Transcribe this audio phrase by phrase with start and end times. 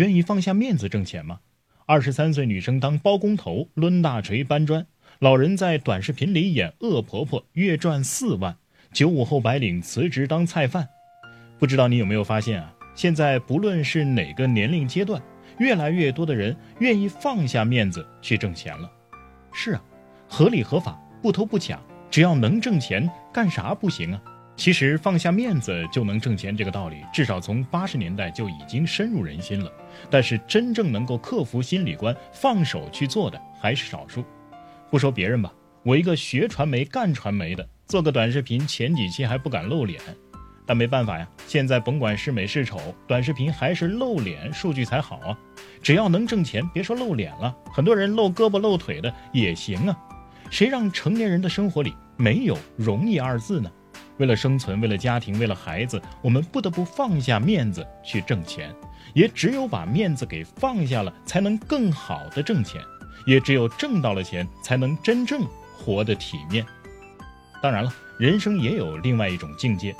[0.00, 1.40] 愿意放下面子挣钱吗？
[1.84, 4.82] 二十三岁女生当包工头，抡大锤搬砖；
[5.18, 8.54] 老人在短视频里演恶婆婆，月赚四万；
[8.94, 10.88] 九五后白领辞职当菜贩。
[11.58, 12.74] 不知道你有没有发现啊？
[12.94, 15.20] 现在不论是哪个年龄阶段，
[15.58, 18.90] 越来越多的人愿意放下面子去挣钱了。
[19.52, 19.84] 是啊，
[20.26, 21.78] 合理合法，不偷不抢，
[22.10, 24.22] 只要能挣钱，干啥不行啊？
[24.60, 29.72] 其实放下面子就能挣钱这个道理，至少从八十年代就已经深入人心了。
[30.10, 34.22] 但是真正能够克服心理关、放手去做的还是少数。
[34.90, 35.50] 不说别人吧，
[35.82, 39.98] 我一个学传媒、干传媒的，做个短视频，前几期还不敢露脸，
[40.66, 41.26] 但没办法呀。
[41.46, 45.38] 现在甭管是美是丑，短视频还是露脸数据才好啊。
[45.82, 49.98] 只要能挣钱，别说露脸了，很多人露胳膊露腿的也行啊。
[50.50, 53.72] 谁让成年人的生活里没有容易二字呢？
[54.20, 58.72] 为了生存，为了家庭，为了孩子，我们不得不放下面子去挣钱。
[59.14, 62.80] 也只有把面子给放下了，才能更好的挣钱。
[63.26, 66.64] 也只有挣到了钱，才能真正活得体面。
[67.62, 69.96] 当然了，人生也有另外一种境界：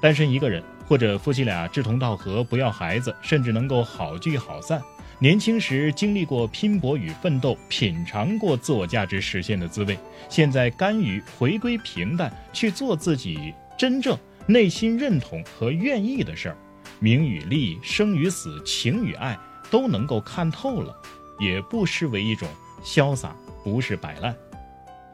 [0.00, 4.78] 单身一个人，或者夫妻俩志同道合，不要孩子，甚至能够好聚好散。
[5.18, 9.98] 年轻时经历过拼搏与奋斗，品尝过自我价值实现的滋味，
[10.28, 16.56] 现在甘于回归平淡，去做自己真正内心认同和愿意的事儿，
[16.98, 19.34] 名与利、生与死、情与爱
[19.70, 20.94] 都能够看透了，
[21.40, 22.46] 也不失为一种
[22.84, 24.30] 潇洒，不是摆烂。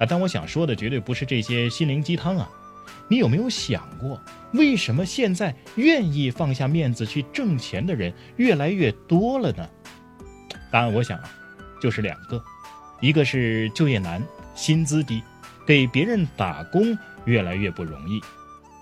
[0.00, 2.50] 啊，但我想说的绝对不是这些心灵鸡汤啊！
[3.08, 4.20] 你有没有想过，
[4.52, 9.68] 为什么现在愿意放下面子去挣钱的人越来越多了呢？
[10.70, 11.30] 答案我想啊，
[11.80, 12.42] 就是两个，
[13.00, 14.22] 一个是就业难，
[14.54, 15.22] 薪资低，
[15.66, 18.20] 给别人打工越来越不容易；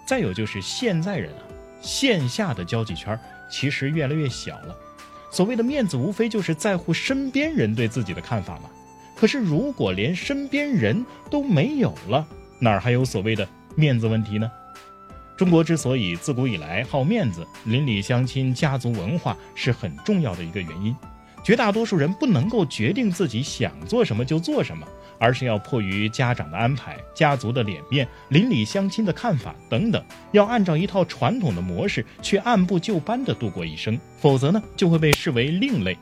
[0.07, 1.43] 再有就是现在人啊，
[1.81, 3.19] 线下的交际圈
[3.51, 4.77] 其实越来越小了。
[5.31, 8.71] 所谓的面子，无非就是在乎身边人对自己的看法嘛。
[9.15, 12.27] 可是如果连身边人都没有了，
[12.59, 13.47] 哪儿还有所谓的
[13.77, 14.51] 面子问题呢？
[15.37, 20.97] 中国之所以自古以来好面子，邻里相亲、家族文化是很重要的一个原因。
[21.45, 24.89] 绝大多数人不能够决定自己想做什么就做什么，
[25.19, 35.97] 而是要迫于家长的安排、家族的脸面、邻里乡亲的看法等等，要按照一套传统的模式去按部就班地度过一生，否则呢，就会被视为另类，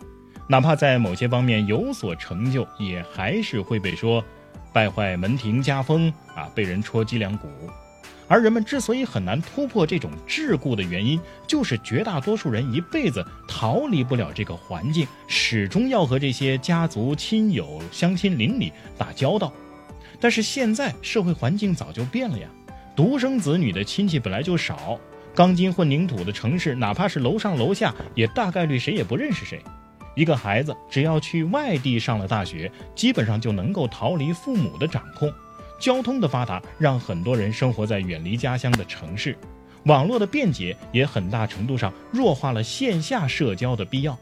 [0.49, 4.25] 哪怕在某些方面有所成就，也还是会被说
[4.75, 7.49] 败坏门庭家风啊，被人戳脊梁骨。
[8.27, 19.53] 而人们之所以很难突破这种桎梏的原因，就是绝大多数人一辈子逃离不了这个环境，始终要和这些家族、亲友、乡亲邻里打交道。
[20.19, 22.49] 但是现在社会环境早就变了呀，
[22.97, 24.99] 独生子女的亲戚本来就少，
[25.35, 29.63] 钢筋混凝土的城市，哪怕是楼上楼下，也大概率谁也不认识谁。
[30.15, 35.33] 一个孩子只要去外地上了大学，基本上就能够逃离父母的掌控。
[35.81, 39.37] 交通的发达让很多人生活在远离家乡的城市，
[39.85, 44.17] 网络的便捷也很大程度上弱化了线下社交的必要。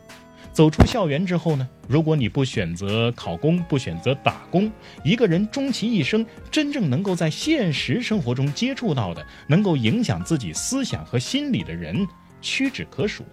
[0.52, 4.70] 走出校园之后呢，如果你不选择考公，不选择打工，
[5.02, 12.06] 一个人终其一生真正能够在现实生活中接触到的，能够影响自己思想和心理的人
[12.42, 13.24] 屈指可数。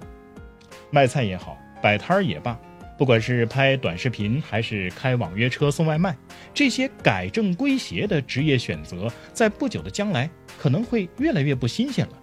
[0.92, 2.58] 卖菜也好，摆摊儿也罢。
[2.98, 6.14] 不管是拍短视频还是开网约车送外卖，
[6.54, 12.14] 这些改正归邪的职业选择，在不久的将来可能会越来越不新鲜了。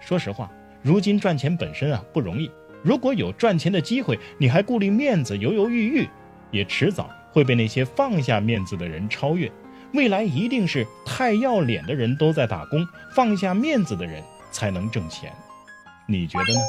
[0.00, 0.50] 说实话，
[0.82, 2.50] 如今赚钱本身啊不容易，
[2.82, 6.08] 如果有赚钱的机会，你还顾虑面子犹犹豫豫，
[6.50, 9.48] 也迟早会被那些放下面子的人超越。
[9.94, 14.20] 未来一定是太要脸的人都在打工，放下面子的人
[14.50, 15.32] 才能挣钱。
[16.08, 16.60] 你觉得呢？